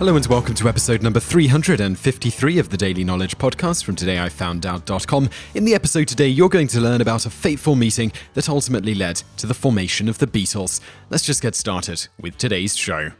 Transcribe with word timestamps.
Hello 0.00 0.16
and 0.16 0.24
welcome 0.28 0.54
to 0.54 0.66
episode 0.66 1.02
number 1.02 1.20
353 1.20 2.58
of 2.58 2.70
the 2.70 2.76
Daily 2.78 3.04
Knowledge 3.04 3.36
Podcast 3.36 3.84
from 3.84 3.96
todayifoundout.com. 3.96 5.28
In 5.54 5.66
the 5.66 5.74
episode 5.74 6.08
today, 6.08 6.26
you're 6.26 6.48
going 6.48 6.68
to 6.68 6.80
learn 6.80 7.02
about 7.02 7.26
a 7.26 7.30
fateful 7.30 7.76
meeting 7.76 8.10
that 8.32 8.48
ultimately 8.48 8.94
led 8.94 9.22
to 9.36 9.46
the 9.46 9.52
formation 9.52 10.08
of 10.08 10.16
the 10.16 10.26
Beatles. 10.26 10.80
Let's 11.10 11.22
just 11.22 11.42
get 11.42 11.54
started 11.54 12.08
with 12.18 12.38
today's 12.38 12.74
show. 12.78 13.10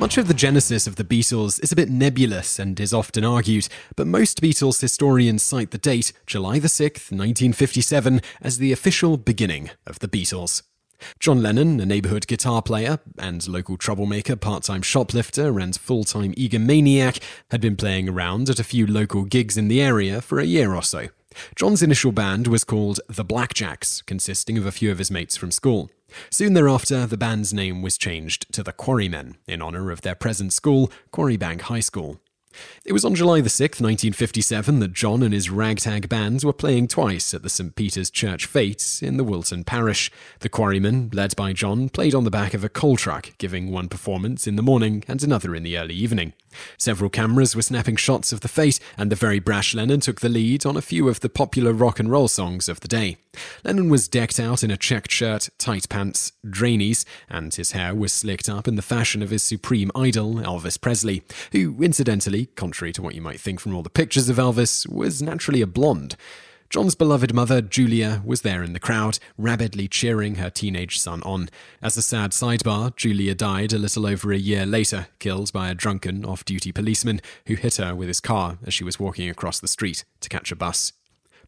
Much 0.00 0.18
of 0.18 0.26
the 0.26 0.34
genesis 0.34 0.88
of 0.88 0.96
the 0.96 1.04
Beatles 1.04 1.62
is 1.62 1.70
a 1.70 1.76
bit 1.76 1.88
nebulous 1.88 2.58
and 2.58 2.80
is 2.80 2.92
often 2.92 3.22
argued, 3.22 3.68
but 3.94 4.08
most 4.08 4.40
Beatles 4.40 4.80
historians 4.80 5.44
cite 5.44 5.70
the 5.70 5.78
date, 5.78 6.12
July 6.26 6.58
the 6.58 6.66
6th, 6.66 7.12
1957, 7.12 8.20
as 8.42 8.58
the 8.58 8.72
official 8.72 9.16
beginning 9.16 9.70
of 9.86 10.00
the 10.00 10.08
Beatles. 10.08 10.62
John 11.18 11.42
Lennon, 11.42 11.80
a 11.80 11.86
neighborhood 11.86 12.26
guitar 12.26 12.62
player 12.62 12.98
and 13.18 13.46
local 13.46 13.76
troublemaker, 13.76 14.36
part 14.36 14.64
time 14.64 14.82
shoplifter, 14.82 15.58
and 15.58 15.76
full 15.76 16.04
time 16.04 16.32
egomaniac, 16.34 17.20
had 17.50 17.60
been 17.60 17.76
playing 17.76 18.08
around 18.08 18.48
at 18.48 18.58
a 18.58 18.64
few 18.64 18.86
local 18.86 19.24
gigs 19.24 19.56
in 19.56 19.68
the 19.68 19.82
area 19.82 20.20
for 20.20 20.38
a 20.38 20.44
year 20.44 20.74
or 20.74 20.82
so. 20.82 21.08
John's 21.56 21.82
initial 21.82 22.12
band 22.12 22.46
was 22.46 22.64
called 22.64 23.00
the 23.08 23.24
Blackjacks, 23.24 24.04
consisting 24.06 24.56
of 24.56 24.66
a 24.66 24.72
few 24.72 24.90
of 24.90 24.98
his 24.98 25.10
mates 25.10 25.36
from 25.36 25.50
school. 25.50 25.90
Soon 26.30 26.54
thereafter, 26.54 27.06
the 27.06 27.16
band's 27.16 27.52
name 27.52 27.82
was 27.82 27.98
changed 27.98 28.52
to 28.52 28.62
the 28.62 28.72
Quarrymen, 28.72 29.36
in 29.48 29.60
honour 29.60 29.90
of 29.90 30.02
their 30.02 30.14
present 30.14 30.52
school, 30.52 30.92
Quarrybank 31.12 31.62
High 31.62 31.80
School. 31.80 32.20
It 32.84 32.92
was 32.92 33.04
on 33.04 33.14
July 33.14 33.40
the 33.40 33.48
6th, 33.48 33.80
1957, 33.80 34.80
that 34.80 34.92
John 34.92 35.22
and 35.22 35.32
his 35.32 35.50
ragtag 35.50 36.08
bands 36.08 36.44
were 36.44 36.52
playing 36.52 36.88
twice 36.88 37.34
at 37.34 37.42
the 37.42 37.48
St. 37.48 37.74
Peter's 37.74 38.10
Church 38.10 38.46
Fete 38.46 39.00
in 39.02 39.16
the 39.16 39.24
Woolton 39.24 39.64
Parish. 39.64 40.10
The 40.40 40.48
Quarrymen, 40.48 41.10
led 41.12 41.34
by 41.36 41.52
John, 41.52 41.88
played 41.88 42.14
on 42.14 42.24
the 42.24 42.30
back 42.30 42.54
of 42.54 42.64
a 42.64 42.68
coal 42.68 42.96
truck, 42.96 43.32
giving 43.38 43.70
one 43.70 43.88
performance 43.88 44.46
in 44.46 44.56
the 44.56 44.62
morning 44.62 45.04
and 45.08 45.22
another 45.22 45.54
in 45.54 45.62
the 45.62 45.78
early 45.78 45.94
evening. 45.94 46.34
Several 46.78 47.10
cameras 47.10 47.54
were 47.54 47.62
snapping 47.62 47.96
shots 47.96 48.32
of 48.32 48.40
the 48.40 48.48
fete, 48.48 48.80
and 48.96 49.10
the 49.10 49.16
very 49.16 49.38
brash 49.38 49.74
Lennon 49.74 50.00
took 50.00 50.20
the 50.20 50.28
lead 50.28 50.66
on 50.66 50.76
a 50.76 50.82
few 50.82 51.08
of 51.08 51.20
the 51.20 51.28
popular 51.28 51.72
rock 51.72 51.98
and 51.98 52.10
roll 52.10 52.28
songs 52.28 52.68
of 52.68 52.80
the 52.80 52.88
day. 52.88 53.16
Lennon 53.64 53.88
was 53.88 54.08
decked 54.08 54.38
out 54.38 54.62
in 54.62 54.70
a 54.70 54.76
checked 54.76 55.10
shirt, 55.10 55.48
tight 55.58 55.88
pants, 55.88 56.32
drainies, 56.46 57.04
and 57.28 57.54
his 57.54 57.72
hair 57.72 57.94
was 57.94 58.12
slicked 58.12 58.48
up 58.48 58.68
in 58.68 58.76
the 58.76 58.82
fashion 58.82 59.22
of 59.22 59.30
his 59.30 59.42
supreme 59.42 59.90
idol, 59.94 60.34
Elvis 60.34 60.80
Presley, 60.80 61.22
who, 61.52 61.82
incidentally, 61.82 62.46
contrary 62.54 62.92
to 62.92 63.02
what 63.02 63.14
you 63.14 63.20
might 63.20 63.40
think 63.40 63.60
from 63.60 63.74
all 63.74 63.82
the 63.82 63.90
pictures 63.90 64.28
of 64.28 64.36
Elvis, 64.36 64.88
was 64.88 65.22
naturally 65.22 65.60
a 65.60 65.66
blonde. 65.66 66.16
John's 66.70 66.94
beloved 66.94 67.32
mother, 67.32 67.60
Julia, 67.62 68.22
was 68.24 68.42
there 68.42 68.62
in 68.62 68.72
the 68.72 68.80
crowd, 68.80 69.18
rabidly 69.38 69.86
cheering 69.86 70.36
her 70.36 70.50
teenage 70.50 70.98
son 70.98 71.22
on. 71.22 71.48
As 71.80 71.96
a 71.96 72.02
sad 72.02 72.32
sidebar, 72.32 72.96
Julia 72.96 73.34
died 73.34 73.72
a 73.72 73.78
little 73.78 74.06
over 74.06 74.32
a 74.32 74.38
year 74.38 74.66
later, 74.66 75.06
killed 75.20 75.52
by 75.52 75.70
a 75.70 75.74
drunken, 75.74 76.24
off 76.24 76.44
duty 76.44 76.72
policeman 76.72 77.20
who 77.46 77.54
hit 77.54 77.76
her 77.76 77.94
with 77.94 78.08
his 78.08 78.20
car 78.20 78.58
as 78.66 78.74
she 78.74 78.82
was 78.82 78.98
walking 78.98 79.30
across 79.30 79.60
the 79.60 79.68
street 79.68 80.04
to 80.20 80.28
catch 80.28 80.50
a 80.50 80.56
bus. 80.56 80.92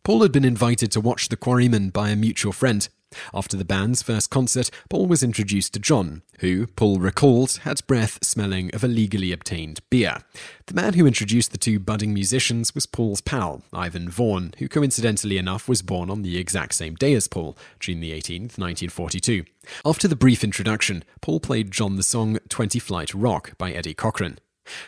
Paul 0.05 0.23
had 0.23 0.31
been 0.31 0.45
invited 0.45 0.93
to 0.93 1.01
watch 1.01 1.29
The 1.29 1.37
Quarrymen 1.37 1.91
by 1.91 2.11
a 2.11 2.17
mutual 2.17 2.53
friend, 2.53 2.89
after 3.33 3.57
the 3.57 3.65
band's 3.65 4.03
first 4.03 4.31
concert, 4.31 4.71
Paul 4.89 5.07
was 5.07 5.23
introduced 5.23 5.75
to 5.75 5.81
John, 5.81 6.23
who, 6.41 6.67
Paul 6.67 6.99
recalled, 6.99 7.61
had 7.63 7.87
breath 7.87 8.19
smelling 8.23 8.75
of 8.75 8.85
illegally 8.85 9.33
obtained 9.33 9.81
beer. 9.91 10.19
The 10.67 10.75
man 10.75 10.95
who 10.95 11.07
introduced 11.07 11.53
the 11.53 11.59
two 11.59 11.79
budding 11.79 12.13
musicians 12.13 12.75
was 12.75 12.87
Paul's 12.87 13.21
pal, 13.21 13.63
Ivan 13.73 14.09
Vaughan, 14.09 14.55
who 14.59 14.69
coincidentally 14.69 15.39
enough 15.39 15.69
was 15.69 15.83
born 15.83 16.11
on 16.11 16.23
the 16.23 16.39
exact 16.39 16.75
same 16.75 16.95
day 16.95 17.15
as 17.15 17.29
Paul, 17.29 17.57
June 17.81 18.01
the 18.01 18.13
18th, 18.13 18.59
1942. 18.59 19.45
After 19.85 20.09
the 20.09 20.17
brief 20.17 20.45
introduction, 20.45 21.05
Paul 21.21 21.41
played 21.41 21.71
John 21.71 21.97
the 21.97 22.03
song 22.03 22.39
20 22.49 22.79
Flight 22.79 23.15
Rock 23.15 23.57
by 23.59 23.73
Eddie 23.73 23.95
Cochran. 23.95 24.39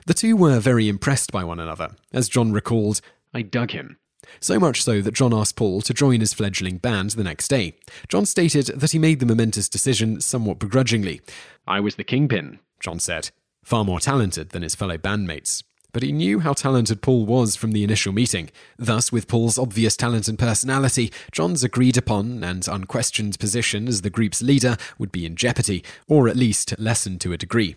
The 0.06 0.15
two 0.15 0.37
were 0.37 0.59
very 0.59 0.88
impressed 0.88 1.31
by 1.32 1.44
one 1.44 1.60
another. 1.60 1.91
As 2.12 2.28
John 2.28 2.53
recalled, 2.53 3.00
I 3.32 3.42
dug 3.42 3.71
him. 3.71 3.98
So 4.41 4.59
much 4.59 4.83
so 4.83 5.00
that 5.00 5.15
John 5.15 5.34
asked 5.34 5.56
Paul 5.56 5.81
to 5.83 5.94
join 5.94 6.21
his 6.21 6.33
fledgling 6.33 6.78
band 6.78 7.11
the 7.11 7.25
next 7.25 7.49
day. 7.49 7.77
John 8.09 8.27
stated 8.27 8.66
that 8.66 8.93
he 8.93 8.99
made 8.99 9.21
the 9.21 9.27
momentous 9.27 9.69
decision 9.69 10.21
somewhat 10.21 10.59
begrudgingly. 10.59 11.21
I 11.66 11.81
was 11.81 11.97
the 11.97 12.05
kingpin, 12.05 12.61
John 12.81 13.00
said, 13.00 13.31
far 13.62 13.84
more 13.84 14.00
talented 14.00 14.50
than 14.50 14.62
his 14.62 14.75
fellow 14.75 14.99
bandmates. 14.99 15.62
But 15.93 16.03
he 16.03 16.12
knew 16.12 16.41
how 16.41 16.53
talented 16.53 17.00
Paul 17.00 17.25
was 17.25 17.56
from 17.56 17.72
the 17.72 17.83
initial 17.83 18.12
meeting. 18.12 18.50
Thus, 18.77 19.11
with 19.11 19.27
Paul's 19.27 19.59
obvious 19.59 19.97
talent 19.97 20.28
and 20.28 20.39
personality, 20.39 21.10
John's 21.33 21.65
agreed 21.65 21.97
upon 21.97 22.45
and 22.45 22.69
unquestioned 22.69 23.39
position 23.39 23.89
as 23.89 24.03
the 24.03 24.10
group's 24.10 24.43
leader 24.43 24.77
would 24.99 25.10
be 25.10 25.25
in 25.25 25.34
jeopardy, 25.34 25.83
or 26.06 26.28
at 26.28 26.37
least 26.37 26.78
lessened 26.78 27.22
to 27.22 27.33
a 27.33 27.39
degree. 27.39 27.77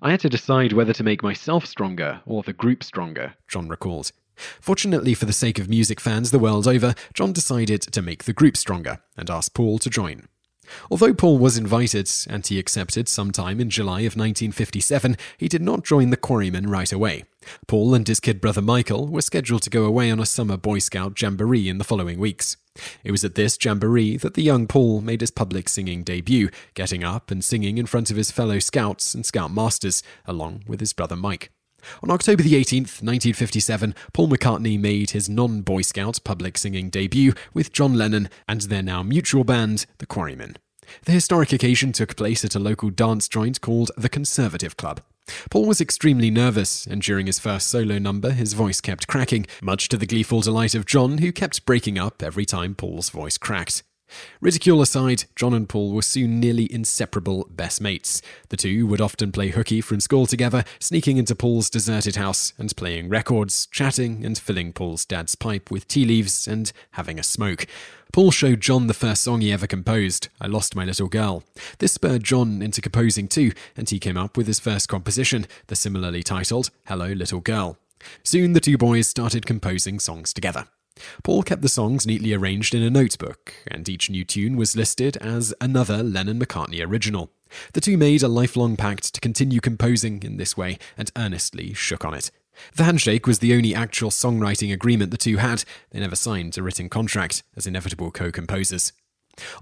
I 0.00 0.12
had 0.12 0.20
to 0.20 0.28
decide 0.28 0.72
whether 0.72 0.92
to 0.92 1.02
make 1.02 1.24
myself 1.24 1.66
stronger 1.66 2.20
or 2.24 2.44
the 2.44 2.52
group 2.52 2.84
stronger, 2.84 3.34
John 3.48 3.68
recalled. 3.68 4.12
Fortunately 4.60 5.14
for 5.14 5.24
the 5.24 5.32
sake 5.32 5.58
of 5.58 5.68
music 5.68 6.00
fans 6.00 6.30
the 6.30 6.38
world 6.38 6.66
over, 6.66 6.94
John 7.14 7.32
decided 7.32 7.82
to 7.82 8.02
make 8.02 8.24
the 8.24 8.32
group 8.32 8.56
stronger 8.56 9.00
and 9.16 9.30
asked 9.30 9.54
Paul 9.54 9.78
to 9.78 9.90
join. 9.90 10.28
Although 10.90 11.14
Paul 11.14 11.38
was 11.38 11.56
invited, 11.56 12.10
and 12.28 12.46
he 12.46 12.58
accepted 12.58 13.08
sometime 13.08 13.60
in 13.60 13.70
July 13.70 14.00
of 14.00 14.16
1957, 14.16 15.16
he 15.36 15.48
did 15.48 15.62
not 15.62 15.84
join 15.84 16.10
the 16.10 16.16
Quarrymen 16.16 16.68
right 16.68 16.92
away. 16.92 17.24
Paul 17.66 17.94
and 17.94 18.06
his 18.06 18.20
kid 18.20 18.40
brother 18.40 18.62
Michael 18.62 19.06
were 19.06 19.22
scheduled 19.22 19.62
to 19.62 19.70
go 19.70 19.84
away 19.84 20.10
on 20.10 20.20
a 20.20 20.26
summer 20.26 20.56
Boy 20.56 20.78
Scout 20.78 21.20
jamboree 21.20 21.68
in 21.68 21.78
the 21.78 21.84
following 21.84 22.18
weeks. 22.18 22.56
It 23.02 23.10
was 23.10 23.24
at 23.24 23.34
this 23.34 23.58
jamboree 23.60 24.16
that 24.18 24.34
the 24.34 24.42
young 24.42 24.66
Paul 24.66 25.00
made 25.00 25.20
his 25.20 25.30
public 25.30 25.68
singing 25.68 26.04
debut, 26.04 26.50
getting 26.74 27.02
up 27.02 27.30
and 27.30 27.42
singing 27.42 27.78
in 27.78 27.86
front 27.86 28.10
of 28.10 28.16
his 28.16 28.30
fellow 28.30 28.58
scouts 28.58 29.14
and 29.14 29.24
scoutmasters, 29.24 30.02
along 30.26 30.64
with 30.66 30.80
his 30.80 30.92
brother 30.92 31.16
Mike. 31.16 31.50
On 32.02 32.10
October 32.10 32.42
the 32.42 32.54
18th, 32.54 33.02
1957, 33.02 33.94
Paul 34.12 34.28
McCartney 34.28 34.78
made 34.78 35.10
his 35.10 35.28
non 35.28 35.62
Boy 35.62 35.82
Scout 35.82 36.20
public 36.24 36.58
singing 36.58 36.90
debut 36.90 37.32
with 37.54 37.72
John 37.72 37.94
Lennon 37.94 38.28
and 38.48 38.62
their 38.62 38.82
now 38.82 39.02
mutual 39.02 39.44
band, 39.44 39.86
the 39.98 40.06
Quarrymen. 40.06 40.56
The 41.04 41.12
historic 41.12 41.52
occasion 41.52 41.92
took 41.92 42.16
place 42.16 42.44
at 42.44 42.54
a 42.54 42.60
local 42.60 42.90
dance 42.90 43.28
joint 43.28 43.60
called 43.60 43.90
the 43.96 44.08
Conservative 44.08 44.76
Club. 44.76 45.00
Paul 45.50 45.66
was 45.66 45.80
extremely 45.80 46.30
nervous, 46.30 46.86
and 46.86 47.02
during 47.02 47.26
his 47.26 47.38
first 47.38 47.68
solo 47.68 47.98
number, 47.98 48.30
his 48.30 48.54
voice 48.54 48.80
kept 48.80 49.06
cracking, 49.06 49.46
much 49.62 49.88
to 49.88 49.96
the 49.96 50.06
gleeful 50.06 50.40
delight 50.40 50.74
of 50.74 50.86
John, 50.86 51.18
who 51.18 51.32
kept 51.32 51.66
breaking 51.66 51.98
up 51.98 52.22
every 52.22 52.46
time 52.46 52.74
Paul's 52.74 53.10
voice 53.10 53.36
cracked. 53.36 53.82
Ridicule 54.40 54.80
aside, 54.80 55.24
John 55.36 55.54
and 55.54 55.68
Paul 55.68 55.92
were 55.92 56.02
soon 56.02 56.40
nearly 56.40 56.72
inseparable 56.72 57.46
best 57.50 57.80
mates. 57.80 58.22
The 58.48 58.56
two 58.56 58.86
would 58.86 59.00
often 59.00 59.32
play 59.32 59.48
hooky 59.48 59.80
from 59.80 60.00
school 60.00 60.26
together, 60.26 60.64
sneaking 60.78 61.16
into 61.16 61.34
Paul's 61.34 61.70
deserted 61.70 62.16
house 62.16 62.52
and 62.58 62.76
playing 62.76 63.08
records, 63.08 63.66
chatting, 63.66 64.24
and 64.24 64.38
filling 64.38 64.72
Paul's 64.72 65.04
dad's 65.04 65.34
pipe 65.34 65.70
with 65.70 65.88
tea 65.88 66.04
leaves 66.04 66.48
and 66.48 66.72
having 66.92 67.18
a 67.18 67.22
smoke. 67.22 67.66
Paul 68.12 68.30
showed 68.30 68.60
John 68.60 68.86
the 68.86 68.94
first 68.94 69.22
song 69.22 69.42
he 69.42 69.52
ever 69.52 69.66
composed, 69.66 70.28
I 70.40 70.46
Lost 70.46 70.74
My 70.74 70.84
Little 70.84 71.08
Girl. 71.08 71.44
This 71.78 71.92
spurred 71.92 72.24
John 72.24 72.62
into 72.62 72.80
composing 72.80 73.28
too, 73.28 73.52
and 73.76 73.88
he 73.88 73.98
came 73.98 74.16
up 74.16 74.36
with 74.36 74.46
his 74.46 74.60
first 74.60 74.88
composition, 74.88 75.46
the 75.66 75.76
similarly 75.76 76.22
titled 76.22 76.70
Hello 76.86 77.08
Little 77.08 77.40
Girl. 77.40 77.76
Soon 78.22 78.54
the 78.54 78.60
two 78.60 78.78
boys 78.78 79.08
started 79.08 79.44
composing 79.44 79.98
songs 79.98 80.32
together. 80.32 80.66
Paul 81.22 81.42
kept 81.42 81.62
the 81.62 81.68
songs 81.68 82.06
neatly 82.06 82.32
arranged 82.34 82.74
in 82.74 82.82
a 82.82 82.90
notebook, 82.90 83.54
and 83.66 83.88
each 83.88 84.10
new 84.10 84.24
tune 84.24 84.56
was 84.56 84.76
listed 84.76 85.16
as 85.18 85.54
another 85.60 86.02
Lennon 86.02 86.40
McCartney 86.40 86.84
original. 86.84 87.30
The 87.72 87.80
two 87.80 87.96
made 87.96 88.22
a 88.22 88.28
lifelong 88.28 88.76
pact 88.76 89.14
to 89.14 89.20
continue 89.20 89.60
composing 89.60 90.22
in 90.22 90.36
this 90.36 90.56
way 90.56 90.78
and 90.96 91.10
earnestly 91.16 91.72
shook 91.74 92.04
on 92.04 92.14
it. 92.14 92.30
The 92.74 92.84
handshake 92.84 93.26
was 93.26 93.38
the 93.38 93.54
only 93.54 93.74
actual 93.74 94.10
songwriting 94.10 94.72
agreement 94.72 95.10
the 95.10 95.16
two 95.16 95.36
had. 95.36 95.64
They 95.90 96.00
never 96.00 96.16
signed 96.16 96.58
a 96.58 96.62
written 96.62 96.88
contract 96.88 97.42
as 97.56 97.66
inevitable 97.66 98.10
co 98.10 98.30
composers. 98.30 98.92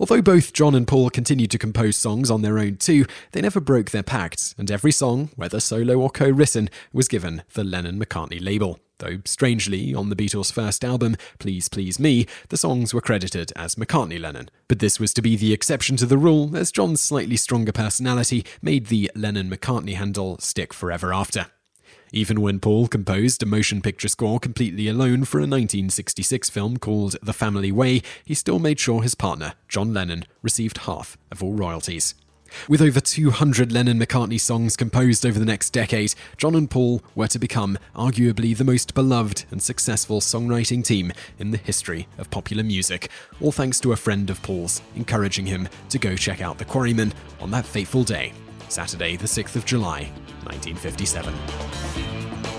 Although 0.01 0.23
both 0.23 0.55
John 0.55 0.75
and 0.75 0.89
Paul 0.89 1.11
continued 1.11 1.51
to 1.51 1.59
compose 1.59 1.97
songs 1.97 2.31
on 2.31 2.43
their 2.43 2.59
own 2.59 2.77
too, 2.77 3.05
they 3.33 3.43
never 3.43 3.61
broke 3.61 3.91
their 3.91 4.03
pact, 4.03 4.55
and 4.57 4.71
every 4.71 4.93
song, 4.93 5.31
whether 5.37 5.61
solo 5.61 5.99
or 5.99 6.11
co 6.11 6.29
written, 6.31 6.71
was 6.93 7.09
given 7.09 7.43
the 7.53 7.65
Lennon 7.65 7.99
McCartney 7.99 8.43
label. 8.43 8.79
Though, 8.99 9.19
strangely, 9.27 9.95
on 9.95 10.09
the 10.09 10.17
Beatles' 10.17 10.53
first 10.53 10.83
album, 10.83 11.17
Please 11.39 11.69
Please 11.69 12.01
Me, 12.01 12.27
the 12.49 12.57
songs 12.57 12.95
were 12.95 13.03
credited 13.03 13.53
as 13.55 13.75
McCartney 13.75 14.19
Lennon. 14.19 14.49
But 14.69 14.79
this 14.79 14.99
was 14.99 15.13
to 15.15 15.23
be 15.23 15.37
the 15.37 15.53
exception 15.53 15.97
to 15.99 16.07
the 16.07 16.17
rule, 16.17 16.57
as 16.57 16.73
John's 16.73 17.03
slightly 17.03 17.37
stronger 17.37 17.73
personality 17.73 18.45
made 18.63 18.87
the 18.87 19.11
Lennon 19.15 19.51
McCartney 19.51 19.97
handle 19.97 20.39
stick 20.39 20.73
forever 20.73 21.13
after. 21.13 21.47
Even 22.13 22.41
when 22.41 22.61
Paul 22.61 22.89
composed 22.89 23.43
a 23.43 23.47
motion 23.47 23.83
picture 23.83 24.09
score 24.09 24.41
completely 24.41 24.89
alone 24.89 25.25
for 25.25 25.39
a 25.39 25.43
1966 25.43 26.49
film 26.49 26.79
called 26.79 27.17
The 27.21 27.35
Family 27.35 27.73
Way, 27.73 28.03
he 28.25 28.33
still 28.33 28.59
made 28.59 28.81
sure 28.81 29.03
his 29.03 29.15
partner, 29.15 29.55
John 29.69 29.93
Lennon, 29.93 30.25
received 30.41 30.79
half 30.79 31.19
of 31.31 31.43
all 31.43 31.53
royalties. 31.53 32.15
With 32.69 32.83
over 32.83 33.01
200 33.01 33.73
Lennon 33.73 33.99
McCartney 33.99 34.41
songs 34.41 34.77
composed 34.77 35.25
over 35.25 35.39
the 35.39 35.45
next 35.45 35.71
decade, 35.71 36.15
John 36.37 36.55
and 36.55 36.71
Paul 36.71 37.03
were 37.15 37.29
to 37.29 37.39
become 37.39 37.79
arguably 37.95 38.57
the 38.57 38.65
most 38.65 38.95
beloved 38.95 39.45
and 39.51 39.63
successful 39.63 40.21
songwriting 40.21 40.85
team 40.85 41.13
in 41.39 41.51
the 41.51 41.59
history 41.59 42.09
of 42.19 42.31
popular 42.31 42.63
music, 42.63 43.11
all 43.41 43.53
thanks 43.53 43.81
to 43.81 43.93
a 43.93 43.97
friend 43.97 44.31
of 44.31 44.43
Paul's 44.43 44.83
encouraging 44.95 45.47
him 45.47 45.69
to 45.91 45.99
go 45.99 46.17
check 46.17 46.41
out 46.41 46.59
The 46.59 46.65
Quarrymen 46.65 47.13
on 47.41 47.51
that 47.51 47.67
fateful 47.67 48.05
day, 48.05 48.33
Saturday, 48.69 49.17
the 49.17 49.27
6th 49.27 49.57
of 49.57 49.65
July, 49.65 50.11
1957. 50.45 52.06